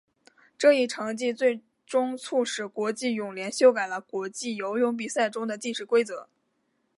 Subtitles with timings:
[0.57, 6.27] 这一成绩最终促使国际泳联修改了国际游泳比赛中的计时规则。